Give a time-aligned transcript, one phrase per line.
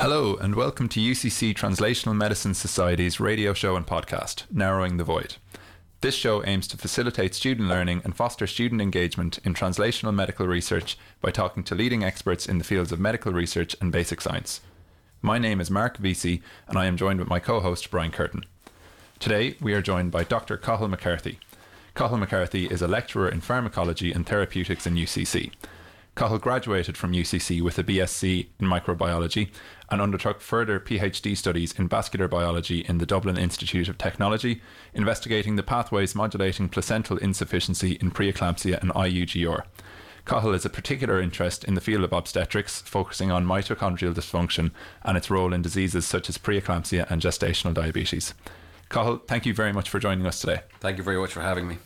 [0.00, 5.38] Hello, and welcome to UCC Translational Medicine Society's radio show and podcast, Narrowing the Void.
[6.02, 10.96] This show aims to facilitate student learning and foster student engagement in translational medical research
[11.20, 14.60] by talking to leading experts in the fields of medical research and basic science.
[15.20, 18.44] My name is Mark Vesey, and I am joined with my co host, Brian Curtin.
[19.18, 20.56] Today, we are joined by Dr.
[20.56, 21.40] Cathal McCarthy.
[21.96, 25.50] Cathal McCarthy is a lecturer in pharmacology and therapeutics in UCC.
[26.18, 29.50] Cathal graduated from UCC with a BSc in microbiology
[29.88, 34.60] and undertook further PhD studies in vascular biology in the Dublin Institute of Technology,
[34.92, 39.62] investigating the pathways modulating placental insufficiency in preeclampsia and IUGR.
[40.24, 44.72] Cathal is a particular interest in the field of obstetrics, focusing on mitochondrial dysfunction
[45.04, 48.34] and its role in diseases such as preeclampsia and gestational diabetes.
[48.88, 50.62] Cathal, thank you very much for joining us today.
[50.80, 51.78] Thank you very much for having me.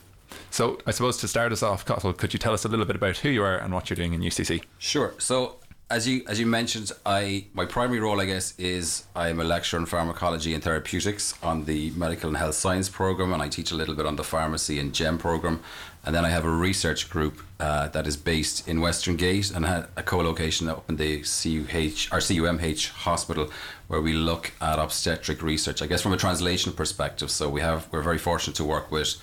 [0.53, 2.95] So, I suppose to start us off, Cathal, could you tell us a little bit
[2.95, 4.63] about who you are and what you're doing in UCC?
[4.77, 5.15] Sure.
[5.17, 5.55] So,
[5.89, 9.43] as you as you mentioned, I my primary role, I guess, is I am a
[9.43, 13.71] lecturer in pharmacology and therapeutics on the medical and health science program, and I teach
[13.71, 15.59] a little bit on the pharmacy and GEM program,
[16.05, 19.65] and then I have a research group uh, that is based in Western Gate and
[19.65, 23.49] had a co-location up in the CUH or CUMH hospital,
[23.87, 25.81] where we look at obstetric research.
[25.81, 27.31] I guess from a translation perspective.
[27.31, 29.15] So we have we're very fortunate to work with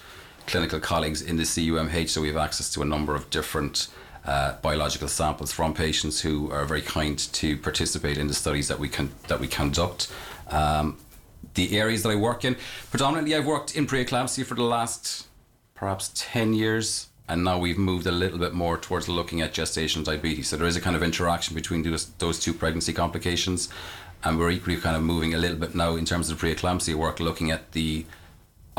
[0.46, 3.88] clinical colleagues in the CUMH, so we have access to a number of different
[4.24, 8.78] uh, biological samples from patients who are very kind to participate in the studies that
[8.78, 10.12] we can that we conduct.
[10.48, 10.98] Um,
[11.54, 12.56] the areas that I work in,
[12.90, 15.26] predominantly, I've worked in preeclampsia for the last
[15.74, 20.04] perhaps ten years, and now we've moved a little bit more towards looking at gestational
[20.04, 20.48] diabetes.
[20.48, 23.68] So there is a kind of interaction between those, those two pregnancy complications,
[24.22, 27.20] and we're equally kind of moving a little bit now in terms of preeclampsia work,
[27.20, 28.04] looking at the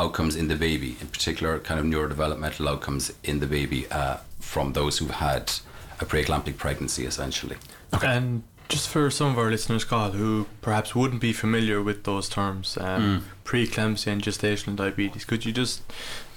[0.01, 4.73] outcomes in the baby, in particular, kind of neurodevelopmental outcomes in the baby uh, from
[4.73, 5.43] those who've had
[5.99, 7.57] a preeclamptic pregnancy, essentially.
[7.93, 8.07] Okay.
[8.07, 12.29] And just for some of our listeners, Cathal, who perhaps wouldn't be familiar with those
[12.29, 13.21] terms, um, mm.
[13.43, 15.81] preeclampsia and gestational diabetes, could you just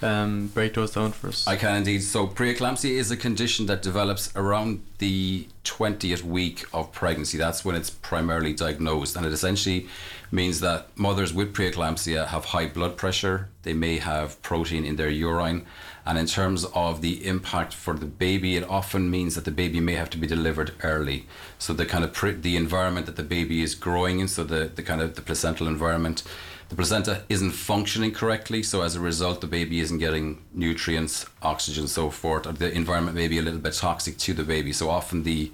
[0.02, 1.46] um, break those down for us?
[1.46, 2.02] I can indeed.
[2.02, 7.38] So, preeclampsia is a condition that develops around the 20th week of pregnancy.
[7.38, 9.86] That's when it's primarily diagnosed, and it essentially
[10.32, 15.08] means that mothers with preeclampsia have high blood pressure, they may have protein in their
[15.08, 15.64] urine,
[16.06, 19.80] and in terms of the impact for the baby, it often means that the baby
[19.80, 21.26] may have to be delivered early.
[21.58, 24.82] So the kind of the environment that the baby is growing in, so the, the
[24.82, 26.22] kind of the placental environment,
[26.68, 28.62] the placenta isn't functioning correctly.
[28.62, 32.46] So as a result, the baby isn't getting nutrients, oxygen, so forth.
[32.46, 34.72] Or the environment may be a little bit toxic to the baby.
[34.72, 35.52] So often the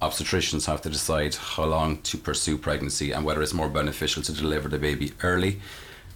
[0.00, 4.32] obstetricians have to decide how long to pursue pregnancy and whether it's more beneficial to
[4.32, 5.60] deliver the baby early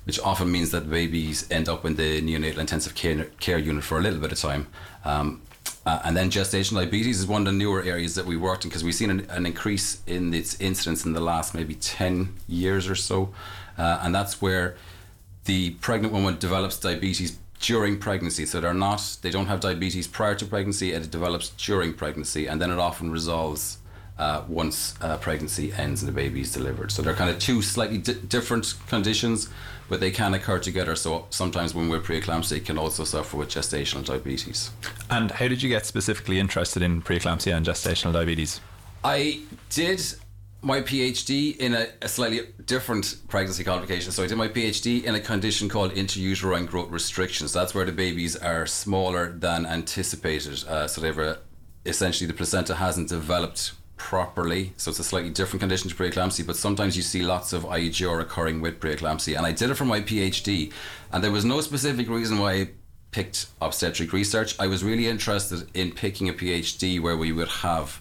[0.04, 3.98] which often means that babies end up in the neonatal intensive care, care unit for
[3.98, 4.66] a little bit of time.
[5.04, 5.42] Um,
[5.86, 8.70] uh, and then gestational diabetes is one of the newer areas that we worked in
[8.70, 12.88] because we've seen an, an, increase in its incidence in the last maybe 10 years
[12.88, 13.34] or so.
[13.76, 14.76] Uh, and that's where
[15.44, 18.46] the pregnant woman develops diabetes during pregnancy.
[18.46, 22.60] So they're not, they don't have diabetes prior to pregnancy, it develops during pregnancy, and
[22.60, 23.78] then it often resolves
[24.18, 26.92] uh, once uh, pregnancy ends and the baby is delivered.
[26.92, 29.48] So they're kind of two slightly di- different conditions,
[29.88, 30.96] but they can occur together.
[30.96, 34.70] So sometimes when we're preeclampsia, can also suffer with gestational diabetes.
[35.10, 38.60] And how did you get specifically interested in preeclampsia and gestational diabetes?
[39.02, 40.02] I did
[40.62, 44.12] my PhD in a, a, slightly different pregnancy complication.
[44.12, 47.52] So I did my PhD in a condition called intrauterine growth restrictions.
[47.52, 50.64] That's where the babies are smaller than anticipated.
[50.66, 51.36] Uh, so they've
[51.84, 54.72] essentially the placenta hasn't developed properly.
[54.76, 58.20] So it's a slightly different condition to preeclampsia, but sometimes you see lots of IUGR
[58.20, 59.36] occurring with preeclampsia.
[59.36, 60.72] And I did it for my PhD,
[61.12, 62.68] and there was no specific reason why I
[63.10, 64.58] picked obstetric research.
[64.58, 68.00] I was really interested in picking a PhD where we would have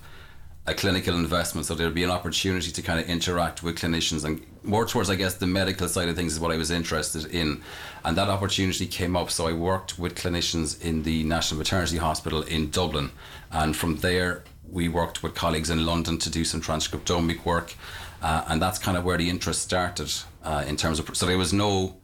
[0.66, 4.46] a clinical investment, so there'd be an opportunity to kind of interact with clinicians and
[4.64, 7.62] more towards, I guess, the medical side of things is what I was interested in.
[8.06, 12.44] And that opportunity came up, so I worked with clinicians in the National Maternity Hospital
[12.44, 13.12] in Dublin.
[13.52, 17.76] And from there, we worked with colleagues in London to do some transcriptomic work,
[18.22, 20.12] uh, and that's kind of where the interest started
[20.44, 21.16] uh, in terms of.
[21.16, 21.98] So there was no,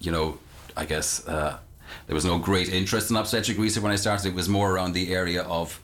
[0.00, 0.38] you know,
[0.76, 1.58] I guess uh,
[2.06, 4.28] there was no great interest in obstetric research when I started.
[4.28, 5.80] It was more around the area of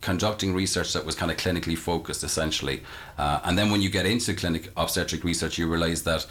[0.00, 2.82] conducting research that was kind of clinically focused, essentially.
[3.18, 6.26] Uh, and then when you get into clinic obstetric research, you realize that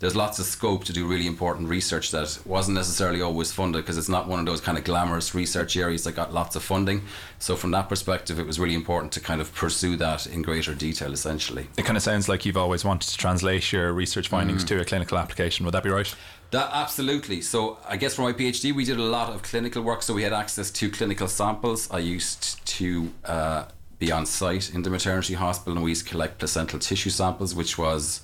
[0.00, 3.98] there's lots of scope to do really important research that wasn't necessarily always funded because
[3.98, 7.02] it's not one of those kind of glamorous research areas that got lots of funding.
[7.38, 10.74] So from that perspective, it was really important to kind of pursue that in greater
[10.74, 11.12] detail.
[11.12, 14.68] Essentially, it kind of sounds like you've always wanted to translate your research findings mm.
[14.68, 15.66] to a clinical application.
[15.66, 16.12] Would that be right?
[16.50, 17.42] That absolutely.
[17.42, 20.02] So I guess for my PhD, we did a lot of clinical work.
[20.02, 21.90] So we had access to clinical samples.
[21.90, 23.12] I used to.
[23.24, 23.64] Uh,
[23.98, 27.54] be on site in the maternity hospital, and we used to collect placental tissue samples,
[27.54, 28.22] which was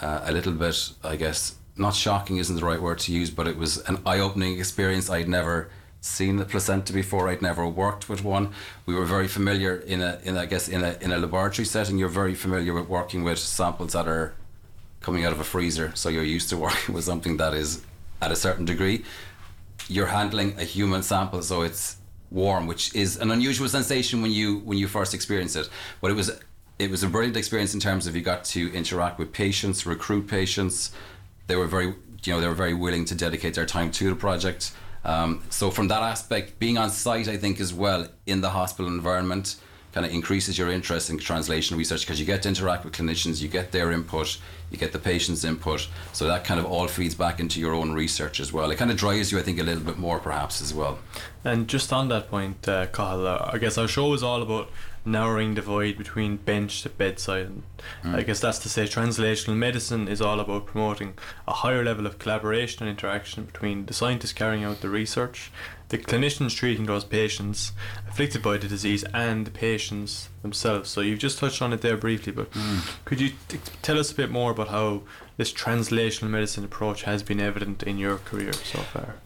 [0.00, 3.46] uh, a little bit, I guess, not shocking isn't the right word to use, but
[3.46, 5.08] it was an eye-opening experience.
[5.08, 7.28] I'd never seen a placenta before.
[7.28, 8.52] I'd never worked with one.
[8.86, 11.98] We were very familiar in a, in I guess, in a in a laboratory setting.
[11.98, 14.34] You're very familiar with working with samples that are
[15.00, 17.82] coming out of a freezer, so you're used to working with something that is
[18.20, 19.04] at a certain degree.
[19.88, 21.96] You're handling a human sample, so it's
[22.30, 25.68] warm, which is an unusual sensation when you when you first experience it.
[26.00, 26.30] But it was
[26.78, 30.28] it was a brilliant experience in terms of you got to interact with patients, recruit
[30.28, 30.92] patients.
[31.46, 31.94] They were very
[32.24, 34.72] you know they were very willing to dedicate their time to the project.
[35.04, 38.90] Um, so from that aspect, being on site, I think as well in the hospital
[38.90, 39.56] environment
[39.92, 43.40] kind of increases your interest in translation research because you get to interact with clinicians,
[43.40, 44.38] you get their input,
[44.70, 45.88] you get the patient's input.
[46.12, 48.70] So that kind of all feeds back into your own research as well.
[48.70, 50.98] It kind of drives you, I think, a little bit more perhaps as well.
[51.42, 54.70] And just on that point, uh, uh, I guess our show is all about
[55.08, 57.46] narrowing the void between bench to bedside.
[57.46, 57.62] And
[58.02, 58.14] mm.
[58.14, 61.14] I guess that's to say translational medicine is all about promoting
[61.46, 65.50] a higher level of collaboration and interaction between the scientists carrying out the research,
[65.88, 67.72] the clinicians treating those patients
[68.08, 70.90] afflicted by the disease, and the patients themselves.
[70.90, 73.04] So you've just touched on it there briefly, but mm.
[73.04, 75.02] could you t- tell us a bit more about how
[75.36, 79.16] this translational medicine approach has been evident in your career so far?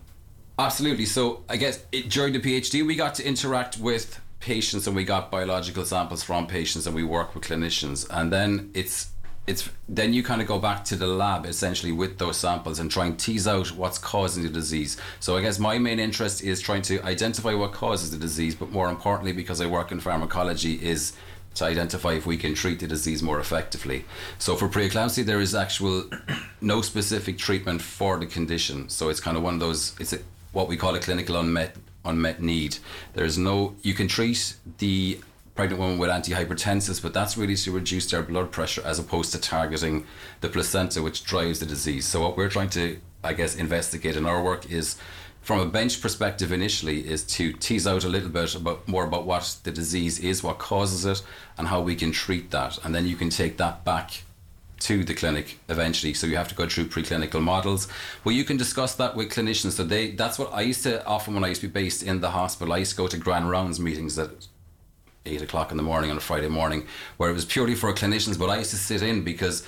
[0.58, 1.06] Absolutely.
[1.06, 5.04] So I guess it, during the PhD, we got to interact with patients and we
[5.04, 9.08] got biological samples from patients and we work with clinicians and then it's
[9.46, 12.90] it's then you kind of go back to the lab essentially with those samples and
[12.90, 14.96] try and tease out what's causing the disease.
[15.18, 18.70] So I guess my main interest is trying to identify what causes the disease, but
[18.70, 21.14] more importantly, because I work in pharmacology, is
[21.54, 24.04] to identify if we can treat the disease more effectively.
[24.38, 26.04] So for preeclampsia, there is actual
[26.60, 28.88] no specific treatment for the condition.
[28.88, 29.94] So it's kind of one of those.
[29.98, 30.20] It's a,
[30.52, 32.78] what we call a clinical unmet unmet need.
[33.14, 35.20] There's no, you can treat the
[35.54, 39.40] pregnant woman with antihypertensives, but that's really to reduce their blood pressure as opposed to
[39.40, 40.06] targeting
[40.40, 42.06] the placenta, which drives the disease.
[42.06, 44.96] So what we're trying to, I guess, investigate in our work is
[45.43, 49.26] from a bench perspective initially is to tease out a little bit about more about
[49.26, 51.22] what the disease is, what causes it,
[51.58, 52.78] and how we can treat that.
[52.84, 54.22] And then you can take that back
[54.84, 56.14] to the clinic eventually.
[56.14, 57.88] So you have to go through preclinical models.
[58.25, 59.73] Well, you can discuss that with clinicians.
[59.73, 62.20] So they that's what I used to often when I used to be based in
[62.20, 62.73] the hospital.
[62.73, 64.31] I used to go to grand rounds meetings at
[65.25, 66.87] eight o'clock in the morning on a Friday morning,
[67.17, 68.38] where it was purely for clinicians.
[68.38, 69.67] But I used to sit in because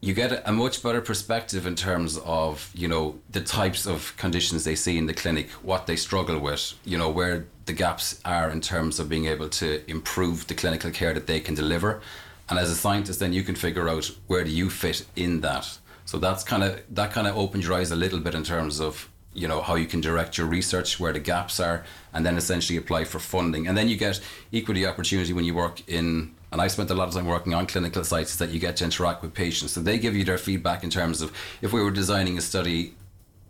[0.00, 4.64] you get a much better perspective in terms of you know the types of conditions
[4.64, 8.50] they see in the clinic, what they struggle with, you know where the gaps are
[8.50, 12.00] in terms of being able to improve the clinical care that they can deliver
[12.48, 15.78] and as a scientist then you can figure out where do you fit in that.
[16.04, 18.80] So that's kind of that kind of opens your eyes a little bit in terms
[18.80, 22.36] of you know how you can direct your research where the gaps are and then
[22.36, 23.66] essentially apply for funding.
[23.66, 27.08] And then you get equally opportunity when you work in and I spent a lot
[27.08, 29.72] of time working on clinical sites that you get to interact with patients.
[29.72, 32.94] So they give you their feedback in terms of if we were designing a study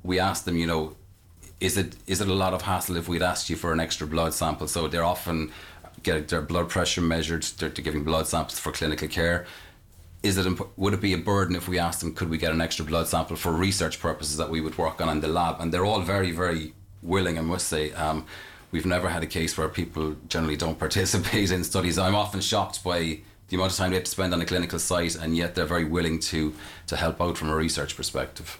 [0.04, 0.96] we ask them you know
[1.60, 4.06] is it is it a lot of hassle if we'd asked you for an extra
[4.06, 4.68] blood sample?
[4.68, 5.52] So they're often
[6.02, 7.42] get their blood pressure measured.
[7.42, 9.46] They're, they're giving blood samples for clinical care.
[10.22, 12.52] Is it imp- would it be a burden if we asked them could we get
[12.52, 15.60] an extra blood sample for research purposes that we would work on in the lab?
[15.60, 17.38] And they're all very very willing.
[17.38, 17.92] I must say.
[17.92, 18.26] Um,
[18.70, 21.98] we've never had a case where people generally don't participate in studies.
[21.98, 24.78] I'm often shocked by the amount of time they have to spend on a clinical
[24.78, 26.54] site, and yet they're very willing to
[26.86, 28.58] to help out from a research perspective.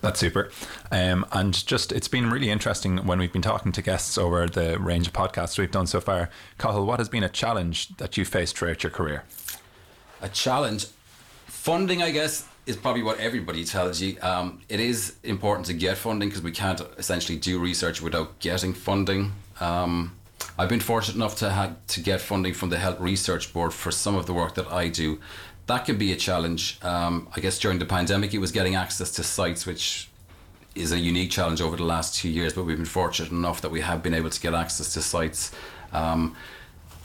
[0.00, 0.50] That's super.
[0.90, 4.78] Um, and just, it's been really interesting when we've been talking to guests over the
[4.78, 6.30] range of podcasts we've done so far.
[6.58, 9.24] Cathal, what has been a challenge that you faced throughout your career?
[10.22, 10.86] A challenge?
[11.46, 14.16] Funding, I guess, is probably what everybody tells you.
[14.22, 18.72] Um, it is important to get funding because we can't essentially do research without getting
[18.72, 19.32] funding.
[19.60, 20.16] Um,
[20.58, 23.90] I've been fortunate enough to have to get funding from the Health Research Board for
[23.90, 25.20] some of the work that I do
[25.70, 26.78] that can be a challenge.
[26.82, 30.08] Um, I guess during the pandemic, it was getting access to sites, which
[30.74, 32.52] is a unique challenge over the last two years.
[32.54, 35.52] But we've been fortunate enough that we have been able to get access to sites.
[35.92, 36.36] Um,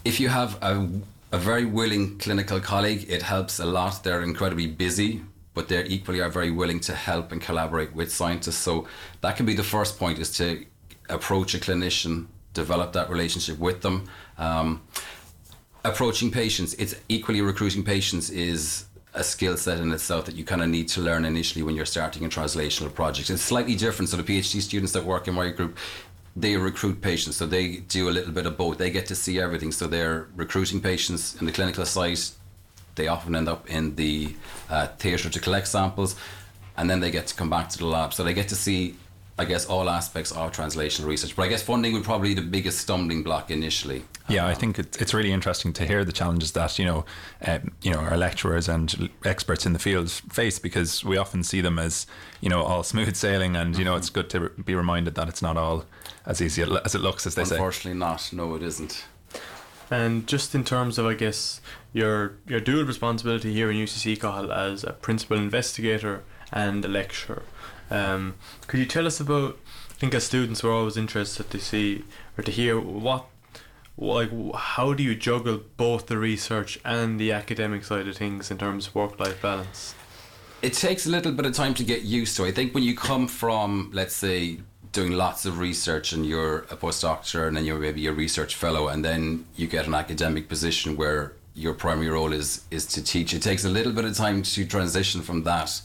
[0.04, 0.88] if you have a,
[1.32, 4.04] a very willing clinical colleague, it helps a lot.
[4.04, 5.22] They're incredibly busy,
[5.54, 8.58] but they equally are very willing to help and collaborate with scientists.
[8.58, 8.88] So
[9.22, 10.66] that can be the first point: is to
[11.08, 14.10] approach a clinician, develop that relationship with them.
[14.38, 14.82] Um,
[15.86, 20.62] approaching patients, it's equally recruiting patients is a skill set in itself that you kind
[20.62, 23.30] of need to learn initially when you're starting a translational project.
[23.30, 24.10] It's slightly different.
[24.10, 25.78] So the PhD students that work in my group,
[26.36, 28.78] they recruit patients, so they do a little bit of both.
[28.78, 29.72] They get to see everything.
[29.72, 32.32] So they're recruiting patients in the clinical site.
[32.96, 34.36] They often end up in the
[34.70, 36.16] uh, theatre to collect samples,
[36.78, 38.14] and then they get to come back to the lab.
[38.14, 38.96] So they get to see
[39.38, 41.36] I guess all aspects of translational research.
[41.36, 44.06] But I guess funding would probably be the biggest stumbling block initially.
[44.30, 47.06] Yeah, I think it's, it's really interesting to hear the challenges that you know,
[47.46, 51.60] um, you know, our lecturers and experts in the field face because we often see
[51.60, 52.08] them as
[52.40, 55.42] you know all smooth sailing, and you know it's good to be reminded that it's
[55.42, 55.86] not all
[56.26, 57.56] as easy as it looks, as they say.
[57.56, 58.30] Unfortunately, not.
[58.32, 59.06] No, it isn't.
[59.92, 61.62] And just in terms of, I guess,
[61.94, 67.44] your your dual responsibility here in UCC Cathal as a principal investigator and a lecturer,
[67.90, 68.36] um,
[68.68, 69.58] could you tell us about?
[69.92, 72.04] I think as students, we're always interested to see
[72.38, 73.26] or to hear what,
[73.98, 78.58] like, how do you juggle both the research and the academic side of things in
[78.58, 79.96] terms of work-life balance?
[80.62, 82.46] It takes a little bit of time to get used to.
[82.46, 84.60] I think when you come from, let's say,
[84.96, 88.88] doing lots of research and you're a postdoctor and then you're maybe a research fellow
[88.88, 93.34] and then you get an academic position where your primary role is is to teach
[93.34, 95.82] it takes a little bit of time to transition from that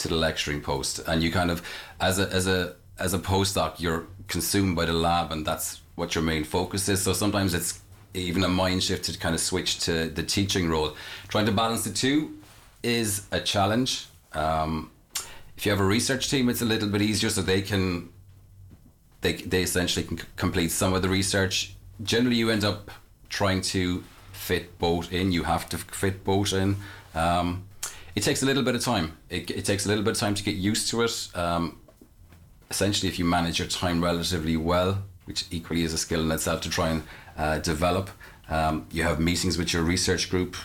[0.00, 1.62] to the lecturing post and you kind of
[2.00, 6.14] as a as a as a postdoc you're consumed by the lab and that's what
[6.14, 7.80] your main focus is so sometimes it's
[8.14, 10.96] even a mind shift to kind of switch to the teaching role
[11.28, 12.36] trying to balance the two
[12.82, 14.90] is a challenge um,
[15.56, 18.08] if you have a research team it's a little bit easier so they can
[19.20, 21.74] they, they essentially can complete some of the research.
[22.02, 22.90] Generally, you end up
[23.28, 24.02] trying to
[24.32, 25.32] fit both in.
[25.32, 26.76] You have to fit both in.
[27.14, 27.64] Um,
[28.14, 29.16] it takes a little bit of time.
[29.28, 31.28] It, it, takes a little bit of time to get used to it.
[31.34, 31.78] Um,
[32.70, 36.60] essentially, if you manage your time relatively well, which equally is a skill in itself
[36.62, 37.02] to try and
[37.36, 38.10] uh, develop,
[38.48, 40.56] um, you have meetings with your research group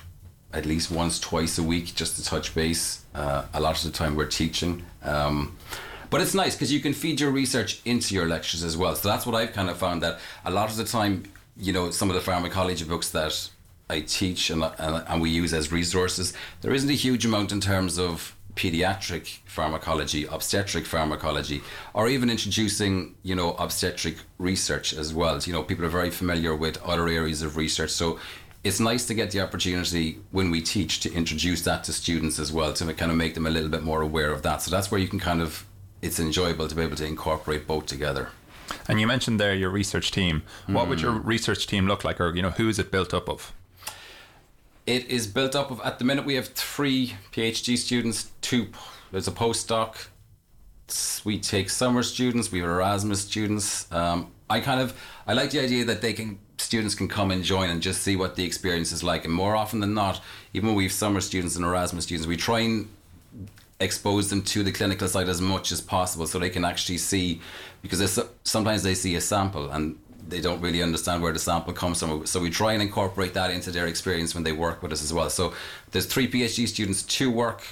[0.56, 3.04] at least once, twice a week just to touch base.
[3.14, 4.86] Uh, a lot of the time, we're teaching.
[5.04, 5.58] Um,
[6.10, 8.96] but it's nice because you can feed your research into your lectures as well.
[8.96, 11.24] So that's what I've kind of found that a lot of the time,
[11.58, 13.50] you know, some of the pharmacology books that
[13.90, 17.62] I teach and, and, and we use as resources, there isn't a huge amount in
[17.62, 21.62] terms of pediatric pharmacology, obstetric pharmacology,
[21.94, 25.40] or even introducing, you know, obstetric research as well.
[25.40, 27.92] You know, people are very familiar with other areas of research.
[27.92, 28.20] So
[28.64, 32.52] it's nice to get the opportunity when we teach to introduce that to students as
[32.52, 34.62] well, to kind of make them a little bit more aware of that.
[34.62, 35.66] So that's where you can kind of
[36.02, 38.30] it's enjoyable to be able to incorporate both together.
[38.88, 40.44] And you mentioned there your research team.
[40.68, 40.90] What mm.
[40.90, 41.26] would your mm.
[41.26, 43.54] research team look like, or you know, who is it built up of?
[44.86, 45.82] It is built up of.
[45.82, 48.32] At the minute, we have three PhD students.
[48.42, 48.68] Two.
[49.12, 50.08] There's a postdoc.
[51.24, 52.52] We take summer students.
[52.52, 53.92] We have Erasmus students.
[53.92, 54.94] Um, I kind of
[55.26, 58.16] I like the idea that they can students can come and join and just see
[58.16, 59.26] what the experience is like.
[59.26, 60.22] And more often than not,
[60.54, 62.88] even when we have summer students and Erasmus students, we try and
[63.80, 67.42] expose them to the clinical side as much as possible so they can actually see
[67.82, 72.00] because sometimes they see a sample and they don't really understand where the sample comes
[72.00, 72.26] from.
[72.26, 75.14] So we try and incorporate that into their experience when they work with us as
[75.14, 75.30] well.
[75.30, 75.54] So
[75.92, 77.64] there's three phd students two work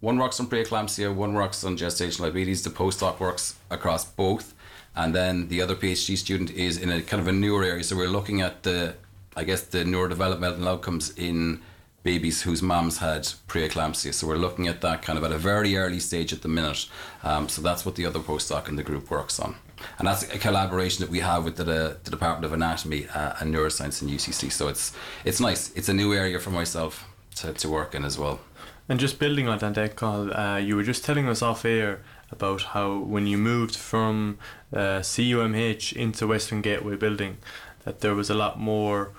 [0.00, 2.62] one works on preeclampsia one works on gestational diabetes.
[2.62, 4.54] The postdoc works across both.
[4.94, 7.84] And then the other phd student is in a kind of a newer area.
[7.84, 8.94] So we're looking at the
[9.36, 11.60] i guess the neurodevelopmental outcomes in
[12.02, 14.14] babies whose moms had preeclampsia.
[14.14, 16.86] So we're looking at that kind of at a very early stage at the minute.
[17.22, 19.56] Um, so that's what the other postdoc in the group works on.
[19.98, 23.54] And that's a collaboration that we have with the, the Department of Anatomy uh, and
[23.54, 24.50] Neuroscience in UCC.
[24.50, 24.92] So it's
[25.24, 25.72] it's nice.
[25.74, 28.40] It's a new area for myself to, to work in as well.
[28.88, 32.00] And just building on that, uh, you were just telling us off air
[32.30, 34.38] about how when you moved from
[34.72, 37.36] uh, CUMH into Western Gateway Building,
[37.84, 39.12] that there was a lot more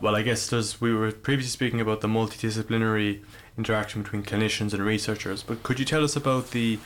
[0.00, 3.22] well, I guess there's we were previously speaking about the multidisciplinary
[3.56, 6.78] interaction between clinicians and researchers, but could you tell us about the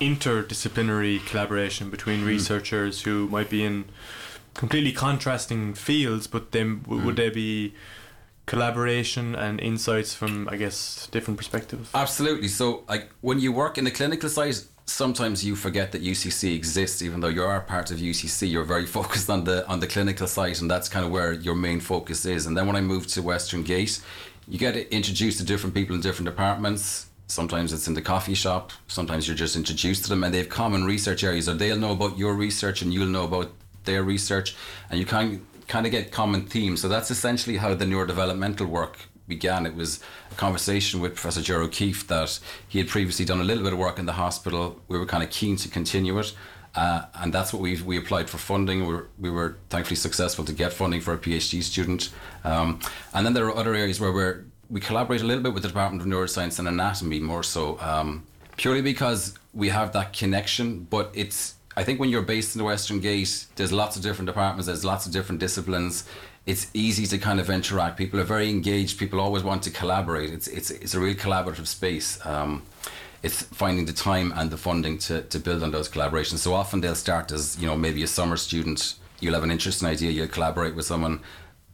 [0.00, 2.26] interdisciplinary collaboration between mm.
[2.26, 3.86] researchers who might be in
[4.54, 7.04] completely contrasting fields, but then mm.
[7.04, 7.74] would there be
[8.46, 11.90] collaboration and insights from I guess different perspectives?
[11.94, 12.48] Absolutely.
[12.48, 17.02] So, like when you work in the clinical side, sometimes you forget that UCC exists,
[17.02, 18.50] even though you are part of UCC.
[18.50, 21.54] You're very focused on the on the clinical side, and that's kind of where your
[21.54, 22.46] main focus is.
[22.46, 24.00] And then when I moved to Western Gate,
[24.48, 27.06] you get introduced to different people in different departments.
[27.28, 28.70] Sometimes it's in the coffee shop.
[28.86, 31.92] Sometimes you're just introduced to them, and they have common research areas, or they'll know
[31.92, 33.50] about your research, and you'll know about
[33.84, 34.56] their research,
[34.90, 36.80] and you kind kind of get common themes.
[36.80, 41.62] So that's essentially how the neurodevelopmental work began, it was a conversation with Professor Ger
[41.62, 44.80] O'Keeffe that he had previously done a little bit of work in the hospital.
[44.88, 46.34] We were kind of keen to continue it.
[46.74, 48.86] Uh, and that's what we we applied for funding.
[48.86, 52.10] We were, we were thankfully successful to get funding for a PhD student.
[52.44, 52.80] Um,
[53.14, 55.68] and then there are other areas where we're, we collaborate a little bit with the
[55.68, 58.26] Department of Neuroscience and Anatomy more so, um,
[58.58, 60.86] purely because we have that connection.
[60.90, 64.26] But it's I think when you're based in the Western Gate, there's lots of different
[64.26, 66.04] departments, there's lots of different disciplines
[66.46, 67.98] it's easy to kind of interact.
[67.98, 68.98] People are very engaged.
[68.98, 70.30] People always want to collaborate.
[70.30, 72.24] It's it's it's a real collaborative space.
[72.24, 72.62] Um,
[73.22, 76.38] it's finding the time and the funding to, to build on those collaborations.
[76.38, 79.88] So often they'll start as, you know, maybe a summer student, you'll have an interesting
[79.88, 81.20] idea, you'll collaborate with someone,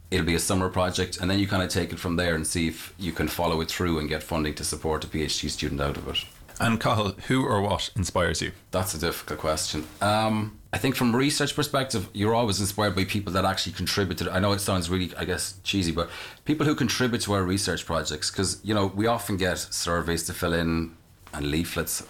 [0.09, 2.47] it'll be a summer project, and then you kind of take it from there and
[2.47, 5.79] see if you can follow it through and get funding to support a PhD student
[5.79, 6.25] out of it.
[6.59, 8.51] And Cathal, who or what inspires you?
[8.71, 9.85] That's a difficult question.
[10.01, 14.17] Um, I think from a research perspective, you're always inspired by people that actually contribute
[14.19, 14.31] to.
[14.31, 16.09] I know it sounds really, I guess, cheesy, but
[16.45, 20.33] people who contribute to our research projects, because you know we often get surveys to
[20.33, 20.95] fill in
[21.33, 22.03] and leaflets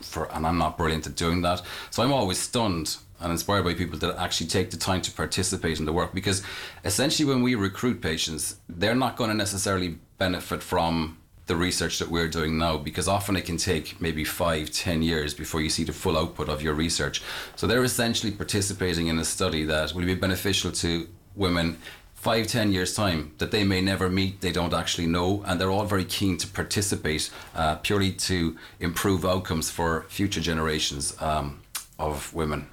[0.00, 1.62] for, and I'm not brilliant at doing that.
[1.90, 5.78] So I'm always stunned and inspired by people that actually take the time to participate
[5.78, 6.42] in the work, because
[6.84, 12.08] essentially when we recruit patients, they're not going to necessarily benefit from the research that
[12.08, 15.84] we're doing now because often it can take maybe five, ten years before you see
[15.84, 17.22] the full output of your research.
[17.56, 21.78] So they're essentially participating in a study that will be beneficial to women
[22.14, 25.70] five, ten years' time that they may never meet, they don't actually know, and they're
[25.70, 31.60] all very keen to participate uh, purely to improve outcomes for future generations um,
[31.98, 32.68] of women.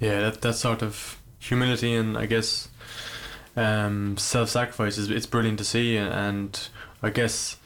[0.00, 2.68] Yeah, that, that sort of humility and I guess
[3.56, 6.68] um, self sacrifice is it's brilliant to see, and
[7.02, 7.56] I guess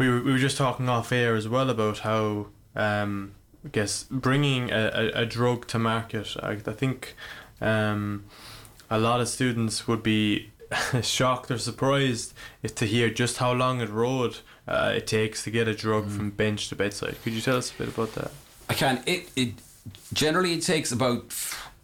[0.00, 3.32] we were, we were just talking off air as well about how um,
[3.64, 6.34] I guess bringing a, a, a drug to market.
[6.42, 7.14] I, I think
[7.60, 8.24] um,
[8.88, 10.52] a lot of students would be
[11.02, 15.50] shocked or surprised if to hear just how long a road uh, it takes to
[15.50, 16.16] get a drug mm.
[16.16, 17.16] from bench to bedside.
[17.22, 18.30] Could you tell us a bit about that?
[18.70, 19.02] I can.
[19.04, 19.52] It it
[20.14, 21.34] generally it takes about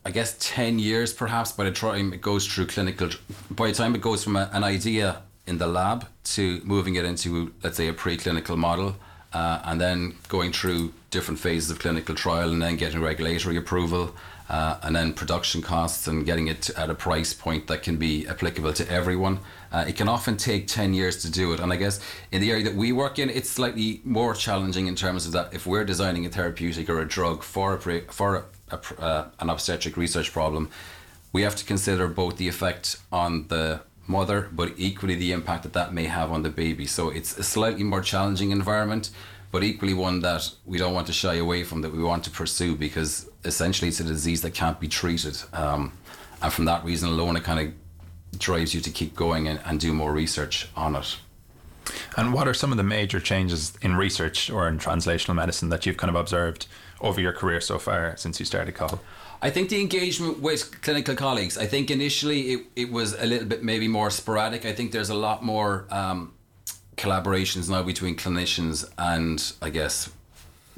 [0.06, 3.10] I guess ten years perhaps by the time it goes through clinical.
[3.50, 7.04] By the time it goes from a, an idea in the lab to moving it
[7.04, 8.96] into, let's say, a preclinical model,
[9.32, 14.14] uh, and then going through different phases of clinical trial, and then getting regulatory approval,
[14.48, 18.26] uh, and then production costs, and getting it at a price point that can be
[18.26, 19.38] applicable to everyone.
[19.72, 21.60] Uh, it can often take 10 years to do it.
[21.60, 22.00] And I guess
[22.32, 25.52] in the area that we work in, it's slightly more challenging in terms of that
[25.52, 29.28] if we're designing a therapeutic or a drug for, a pre- for a, a, uh,
[29.40, 30.70] an obstetric research problem,
[31.32, 35.72] we have to consider both the effect on the mother, but equally the impact that
[35.72, 36.86] that may have on the baby.
[36.86, 39.10] So it's a slightly more challenging environment,
[39.52, 42.30] but equally one that we don't want to shy away from, that we want to
[42.30, 45.36] pursue because essentially it's a disease that can't be treated.
[45.52, 45.92] Um,
[46.42, 49.80] and from that reason alone, it kind of drives you to keep going and, and
[49.80, 51.16] do more research on it.
[52.16, 55.86] And what are some of the major changes in research or in translational medicine that
[55.86, 56.66] you've kind of observed
[57.00, 59.00] over your career so far since you started Cathal?
[59.42, 63.46] I think the engagement with clinical colleagues, I think initially it, it was a little
[63.46, 64.64] bit maybe more sporadic.
[64.64, 66.34] I think there's a lot more um,
[66.96, 70.10] collaborations now between clinicians and I guess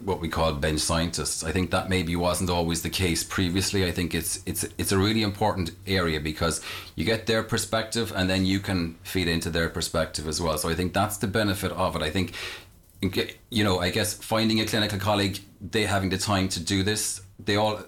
[0.05, 1.43] what we call bench scientists.
[1.43, 3.85] I think that maybe wasn't always the case previously.
[3.85, 6.61] I think it's it's it's a really important area because
[6.95, 10.57] you get their perspective and then you can feed into their perspective as well.
[10.59, 12.03] So I think that's the benefit of it.
[12.03, 12.33] I think
[13.51, 17.21] you know, I guess finding a clinical colleague, they having the time to do this,
[17.39, 17.83] they all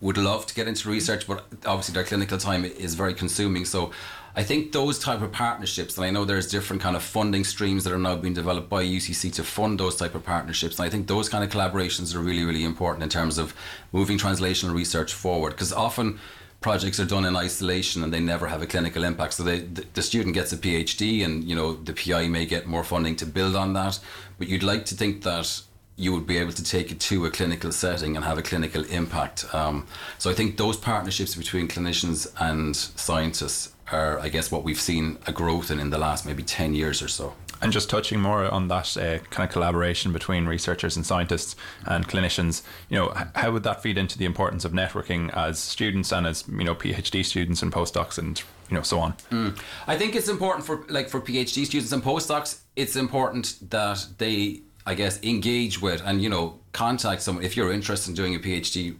[0.00, 3.64] would love to get into research, but obviously their clinical time is very consuming.
[3.64, 3.92] So
[4.34, 7.84] I think those type of partnerships, and I know there's different kind of funding streams
[7.84, 10.78] that are now being developed by UCC to fund those type of partnerships.
[10.78, 13.54] And I think those kind of collaborations are really, really important in terms of
[13.92, 15.50] moving translational research forward.
[15.50, 16.18] Because often
[16.62, 19.34] projects are done in isolation and they never have a clinical impact.
[19.34, 22.66] So they, the, the student gets a PhD, and you know the PI may get
[22.66, 23.98] more funding to build on that.
[24.38, 25.60] But you'd like to think that
[26.02, 28.84] you would be able to take it to a clinical setting and have a clinical
[28.86, 29.44] impact.
[29.54, 29.86] Um,
[30.18, 35.18] so I think those partnerships between clinicians and scientists are, I guess, what we've seen
[35.26, 37.34] a growth in in the last maybe 10 years or so.
[37.60, 41.54] And just touching more on that uh, kind of collaboration between researchers and scientists
[41.86, 46.10] and clinicians, you know, how would that feed into the importance of networking as students
[46.10, 49.12] and as you know PhD students and postdocs and you know so on?
[49.30, 49.56] Mm.
[49.86, 52.58] I think it's important for like for PhD students and postdocs.
[52.74, 57.44] It's important that they I guess, engage with and, you know, contact someone.
[57.44, 58.96] If you're interested in doing a PhD,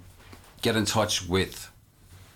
[0.62, 1.70] get in touch with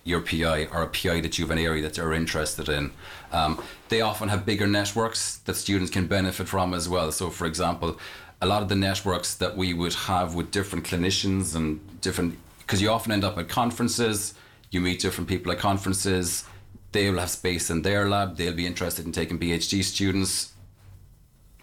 [0.04, 2.92] your PI or a PI that you have an area that they're interested in.
[3.32, 7.10] Um, they often have bigger networks that students can benefit from as well.
[7.12, 7.98] So, for example,
[8.40, 12.80] a lot of the networks that we would have with different clinicians and different, because
[12.80, 14.34] you often end up at conferences,
[14.70, 16.44] you meet different people at conferences,
[16.92, 20.52] they will have space in their lab, they'll be interested in taking PhD students.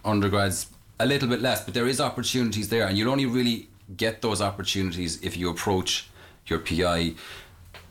[0.04, 0.66] Undergrads
[1.00, 4.42] a little bit less, but there is opportunities there, and you'll only really get those
[4.42, 6.10] opportunities if you approach
[6.48, 7.14] your PI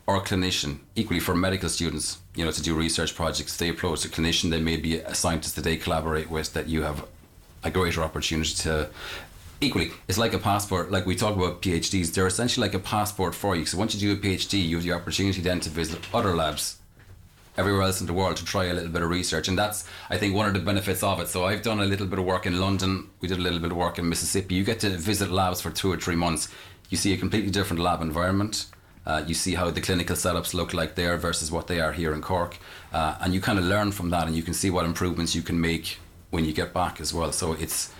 [0.07, 0.79] or clinician.
[0.95, 4.49] Equally for medical students, you know, to do research projects, they approach a clinician.
[4.49, 7.05] They may be a scientist that they collaborate with that you have
[7.63, 8.89] a greater opportunity to.
[9.61, 10.91] Equally, it's like a passport.
[10.91, 13.65] Like we talk about PhDs, they're essentially like a passport for you.
[13.65, 16.79] So once you do a PhD, you have the opportunity then to visit other labs
[17.57, 19.47] everywhere else in the world to try a little bit of research.
[19.47, 21.27] And that's, I think, one of the benefits of it.
[21.27, 23.09] So I've done a little bit of work in London.
[23.21, 24.55] We did a little bit of work in Mississippi.
[24.55, 26.49] You get to visit labs for two or three months.
[26.89, 28.65] You see a completely different lab environment.
[29.05, 32.13] Uh, you see how the clinical setups look like there versus what they are here
[32.13, 32.57] in Cork.
[32.93, 35.41] Uh, and you kind of learn from that and you can see what improvements you
[35.41, 35.97] can make
[36.29, 37.31] when you get back as well.
[37.31, 37.93] So it's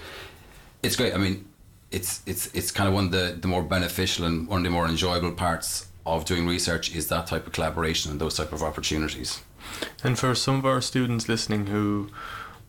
[0.82, 1.14] it's great.
[1.14, 1.46] I mean,
[1.92, 4.70] it's it's it's kind of one of the, the more beneficial and one of the
[4.70, 8.62] more enjoyable parts of doing research is that type of collaboration and those type of
[8.62, 9.42] opportunities.
[10.04, 12.10] And for some of our students listening who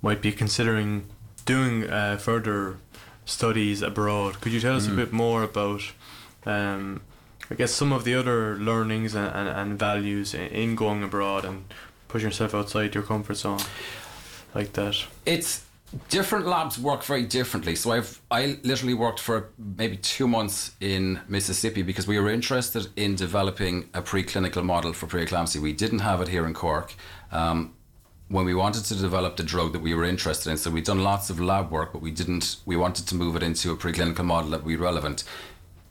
[0.03, 1.07] might be considering
[1.45, 2.79] doing uh, further
[3.25, 4.93] studies abroad, could you tell us mm.
[4.93, 5.83] a bit more about,
[6.47, 7.03] um,
[7.51, 11.65] I guess, some of the other learnings and, and, and values in going abroad and
[12.09, 13.61] pushing yourself outside your comfort zone
[14.55, 15.05] like that?
[15.27, 15.64] It's
[16.09, 17.77] different labs work very differently.
[17.77, 22.89] So I've I literally worked for maybe two months in Mississippi because we were interested
[22.97, 25.61] in developing a preclinical model for preeclampsia.
[25.61, 26.95] We didn't have it here in Cork.
[27.33, 27.75] Um,
[28.29, 31.03] when we wanted to develop the drug that we were interested in, so we'd done
[31.03, 32.57] lots of lab work, but we didn't.
[32.65, 35.25] We wanted to move it into a preclinical model that would be relevant.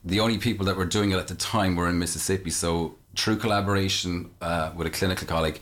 [0.03, 2.49] The only people that were doing it at the time were in Mississippi.
[2.49, 5.59] So through collaboration uh, with a clinical colleague,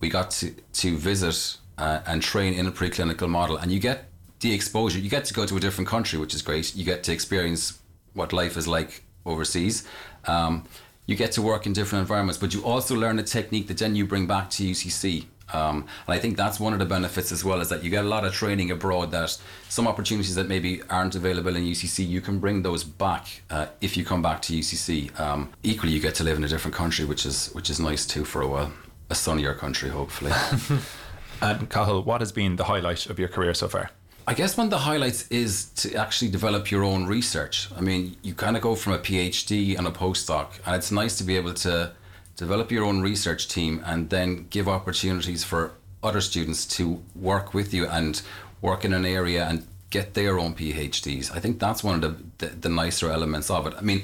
[0.00, 3.56] we got to to visit uh, and train in a preclinical model.
[3.56, 4.04] And you get
[4.40, 4.98] the exposure.
[4.98, 6.76] You get to go to a different country, which is great.
[6.76, 7.80] You get to experience
[8.14, 9.86] what life is like overseas.
[10.26, 10.64] Um,
[11.06, 13.96] you get to work in different environments, but you also learn a technique that then
[13.96, 15.24] you bring back to UCC.
[15.52, 18.04] Um, and I think that's one of the benefits as well is that you get
[18.04, 19.36] a lot of training abroad that
[19.68, 23.96] some opportunities that maybe aren't available in UCC, you can bring those back uh, if
[23.96, 25.18] you come back to UCC.
[25.18, 28.06] Um, equally, you get to live in a different country, which is which is nice
[28.06, 28.72] too for a while.
[29.08, 30.30] A sunnier country, hopefully.
[31.42, 33.90] And Cathal, what has been the highlight of your career so far?
[34.26, 37.68] I guess one of the highlights is to actually develop your own research.
[37.76, 41.16] I mean, you kind of go from a PhD and a postdoc, and it's nice
[41.18, 41.92] to be able to
[42.36, 45.72] develop your own research team and then give opportunities for
[46.02, 48.22] other students to work with you and
[48.60, 51.34] work in an area and get their own PhDs.
[51.34, 52.02] I think that's one of
[52.38, 53.74] the, the, the nicer elements of it.
[53.76, 54.02] I mean,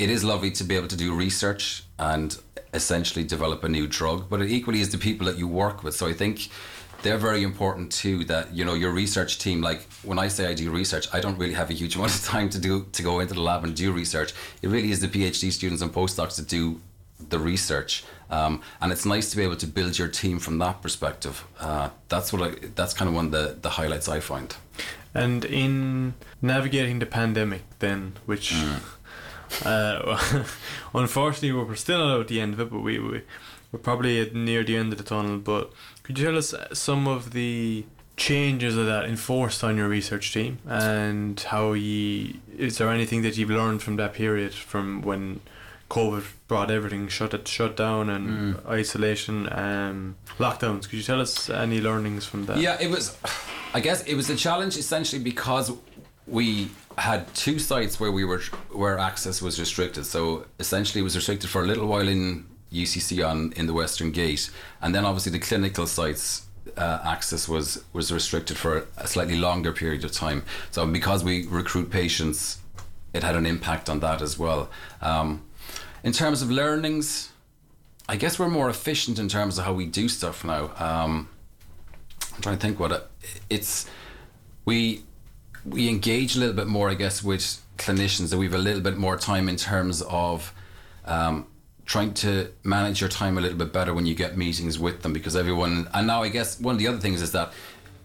[0.00, 2.38] it is lovely to be able to do research and
[2.72, 5.94] essentially develop a new drug, but it equally is the people that you work with.
[5.94, 6.48] So I think
[7.02, 8.24] they're very important too.
[8.24, 9.60] That you know your research team.
[9.60, 12.24] Like when I say I do research, I don't really have a huge amount of
[12.24, 14.32] time to do to go into the lab and do research.
[14.62, 16.80] It really is the PhD students and postdocs that do
[17.28, 18.04] the research.
[18.30, 21.44] Um, and it's nice to be able to build your team from that perspective.
[21.58, 24.56] Uh, that's what I, that's kind of one of the, the highlights I find.
[25.12, 28.80] And in navigating the pandemic, then, which mm.
[29.64, 30.44] Uh,
[30.94, 33.22] unfortunately, we're still not at the end of it, but we, we
[33.72, 35.38] we're probably at near the end of the tunnel.
[35.38, 37.84] But could you tell us some of the
[38.16, 43.38] changes of that enforced on your research team and how you is there anything that
[43.38, 45.40] you've learned from that period from when
[45.88, 48.66] COVID brought everything shut it shut down and mm.
[48.68, 53.16] isolation and lockdowns could you tell us any learnings from that yeah it was
[53.72, 55.72] I guess it was a challenge essentially because
[56.30, 58.40] we had two sites where we were
[58.72, 60.06] where access was restricted.
[60.06, 64.12] So essentially, it was restricted for a little while in UCC on in the Western
[64.12, 69.36] Gate, and then obviously the clinical sites uh, access was was restricted for a slightly
[69.36, 70.44] longer period of time.
[70.70, 72.58] So because we recruit patients,
[73.12, 74.70] it had an impact on that as well.
[75.02, 75.42] Um,
[76.04, 77.30] in terms of learnings,
[78.08, 80.70] I guess we're more efficient in terms of how we do stuff now.
[80.78, 81.28] Um,
[82.34, 83.06] I'm trying to think what it,
[83.50, 83.86] it's
[84.64, 85.02] we
[85.64, 88.80] we engage a little bit more, I guess, with clinicians that we have a little
[88.80, 90.52] bit more time in terms of
[91.04, 91.46] um,
[91.86, 95.12] trying to manage your time a little bit better when you get meetings with them
[95.12, 97.52] because everyone and now I guess one of the other things is that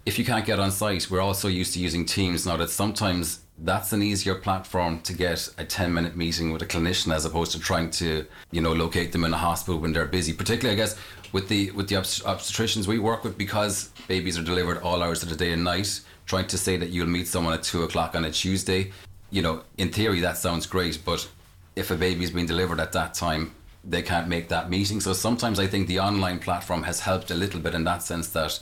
[0.06, 2.46] if you can't get on site, we're also used to using Teams.
[2.46, 6.66] Now that sometimes that's an easier platform to get a 10 minute meeting with a
[6.66, 10.04] clinician as opposed to trying to you know locate them in a hospital when they're
[10.04, 10.94] busy particularly i guess
[11.32, 15.30] with the with the obstetricians we work with because babies are delivered all hours of
[15.30, 18.24] the day and night trying to say that you'll meet someone at two o'clock on
[18.24, 18.92] a Tuesday,
[19.30, 21.28] you know, in theory that sounds great, but
[21.74, 25.00] if a baby's been delivered at that time, they can't make that meeting.
[25.00, 28.28] So sometimes I think the online platform has helped a little bit in that sense
[28.30, 28.58] that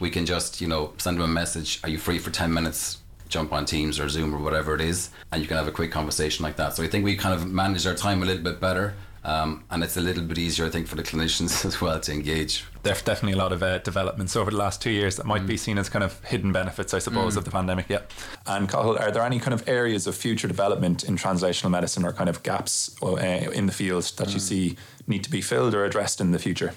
[0.00, 2.98] we can just, you know, send them a message, are you free for 10 minutes?
[3.28, 5.90] Jump on Teams or Zoom or whatever it is, and you can have a quick
[5.90, 6.74] conversation like that.
[6.74, 8.94] So I think we kind of manage our time a little bit better
[9.28, 12.12] um, and it's a little bit easier, I think, for the clinicians as well to
[12.12, 12.64] engage.
[12.82, 15.48] There's definitely a lot of uh, developments over the last two years that might mm.
[15.48, 17.36] be seen as kind of hidden benefits, I suppose, mm.
[17.36, 17.90] of the pandemic.
[17.90, 18.00] Yeah.
[18.46, 22.12] And Cathal, are there any kind of areas of future development in translational medicine or
[22.14, 24.34] kind of gaps uh, in the field that mm.
[24.34, 26.72] you see need to be filled or addressed in the future?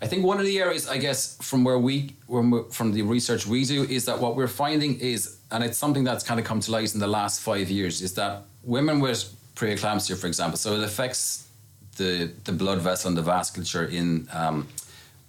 [0.00, 3.66] I think one of the areas, I guess, from where we, from the research we
[3.66, 6.70] do, is that what we're finding is, and it's something that's kind of come to
[6.72, 10.82] light in the last five years, is that women with preeclampsia, for example, so it
[10.82, 11.46] affects
[11.96, 14.68] the the blood vessel and the vasculature in um,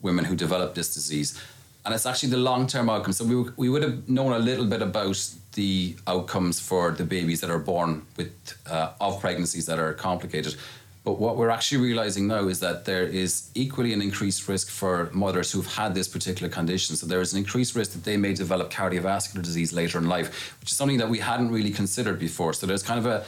[0.02, 1.40] women who develop this disease.
[1.86, 3.14] And it's actually the long term outcome.
[3.14, 7.42] So we, we would have known a little bit about the outcomes for the babies
[7.42, 8.32] that are born with
[8.70, 10.56] uh, of pregnancies that are complicated.
[11.04, 15.10] But what we're actually realizing now is that there is equally an increased risk for
[15.12, 16.96] mothers who've had this particular condition.
[16.96, 20.56] So there is an increased risk that they may develop cardiovascular disease later in life,
[20.62, 22.54] which is something that we hadn't really considered before.
[22.54, 23.26] So there's kind of a,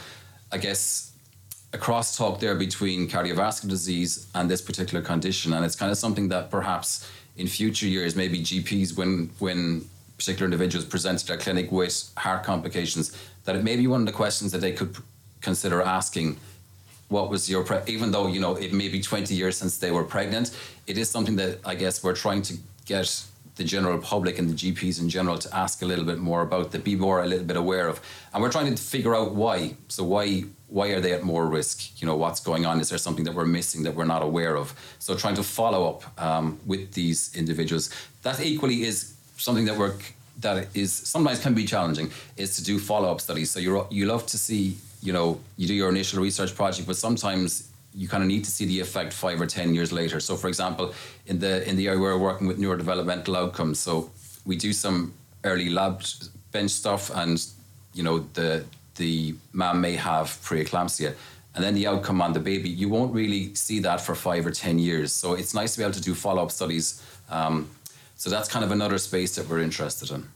[0.53, 1.11] I guess,
[1.75, 5.53] a crosstalk there between cardiovascular disease and this particular condition.
[5.53, 6.89] And it's kind of something that perhaps
[7.35, 9.85] in future years, maybe GPs, when when
[10.17, 13.05] particular individuals present to their clinic with heart complications,
[13.43, 14.95] that it may be one of the questions that they could
[15.41, 16.37] consider asking
[17.09, 19.91] what was your pre- even though you know it may be 20 years since they
[19.91, 20.49] were pregnant
[20.87, 23.07] it is something that i guess we're trying to get
[23.57, 26.71] the general public and the gps in general to ask a little bit more about
[26.71, 28.01] to be more a little bit aware of
[28.33, 32.01] and we're trying to figure out why so why why are they at more risk?
[32.01, 32.79] You know what's going on?
[32.79, 34.73] Is there something that we're missing that we're not aware of?
[34.99, 37.89] So trying to follow up um, with these individuals.
[38.23, 39.93] That equally is something that we're
[40.41, 43.51] that is sometimes can be challenging is to do follow-up studies.
[43.51, 46.97] So you you love to see you know, you do your initial research project, but
[46.97, 50.19] sometimes you kind of need to see the effect five or ten years later.
[50.19, 50.93] So, for example,
[51.27, 54.09] in the in the area we're working with neurodevelopmental outcomes, so
[54.45, 56.03] we do some early lab
[56.51, 57.45] bench stuff, and
[57.93, 61.13] you know the the mom may have preeclampsia,
[61.53, 64.51] and then the outcome on the baby, you won't really see that for five or
[64.51, 65.11] ten years.
[65.13, 67.01] So it's nice to be able to do follow up studies.
[67.29, 67.69] Um,
[68.15, 70.27] so that's kind of another space that we're interested in.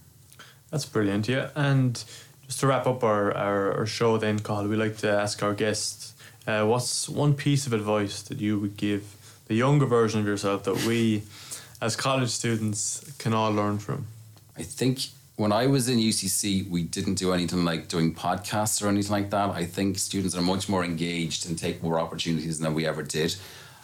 [0.72, 2.04] That's brilliant, yeah, and
[2.46, 5.54] just to wrap up our, our, our show then, Cathal, we like to ask our
[5.54, 6.14] guests
[6.48, 10.64] uh, what's one piece of advice that you would give the younger version of yourself
[10.64, 11.22] that we
[11.80, 14.08] as college students can all learn from?
[14.58, 15.00] I think
[15.40, 19.30] when I was in UCC, we didn't do anything like doing podcasts or anything like
[19.30, 19.52] that.
[19.52, 23.38] I think students are much more engaged and take more opportunities than we ever did.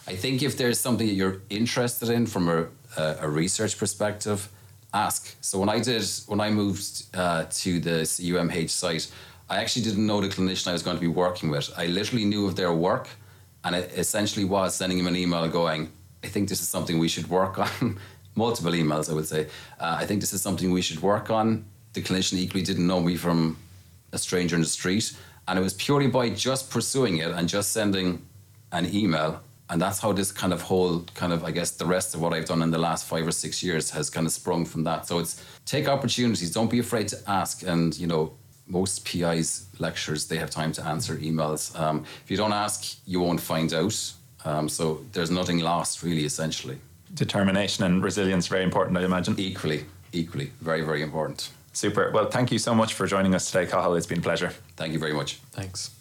[0.06, 2.66] I think if there's something that you're interested in from a,
[2.98, 4.50] a research perspective,
[4.92, 5.34] ask.
[5.40, 9.10] So when I did, when I moved uh, to the CUMH site,
[9.48, 11.72] I actually didn't know the clinician I was going to be working with.
[11.74, 13.08] I literally knew of their work,
[13.64, 15.90] and it essentially was sending him an email going,
[16.22, 17.98] "I think this is something we should work on."
[18.36, 19.48] Multiple emails, I would say.
[19.80, 21.64] Uh, I think this is something we should work on.
[21.94, 23.56] The clinician equally didn't know me from
[24.12, 25.12] a stranger in the street,
[25.48, 28.22] and it was purely by just pursuing it and just sending
[28.72, 29.40] an email.
[29.68, 32.32] And that's how this kind of whole kind of i guess the rest of what
[32.32, 35.06] i've done in the last five or six years has kind of sprung from that.
[35.06, 36.52] So it's take opportunities.
[36.52, 37.62] Don't be afraid to ask.
[37.62, 38.32] And you know
[38.68, 41.78] most pis lectures they have time to answer emails.
[41.78, 44.12] Um, if you don't ask you won't find out.
[44.44, 46.78] Um, so there's nothing lost really essentially
[47.14, 49.34] determination and resilience very important i imagine.
[49.38, 51.50] Equally equally very very important.
[51.72, 52.10] Super.
[52.10, 54.52] Well thank you so much for joining us today Cathal it's been a pleasure.
[54.76, 55.34] Thank you very much.
[55.52, 55.95] Thanks